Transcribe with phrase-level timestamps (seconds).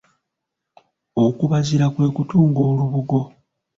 [1.25, 3.19] Okubazira kwe kutunga olubugo.